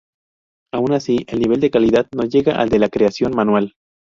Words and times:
Aun 0.73 0.93
así, 0.93 1.25
el 1.27 1.39
nivel 1.41 1.59
de 1.59 1.69
calidad 1.69 2.07
no 2.17 2.23
llega 2.23 2.55
al 2.59 2.69
de 2.69 2.79
la 2.79 2.89
creación 2.89 3.35
manual. 3.35 3.75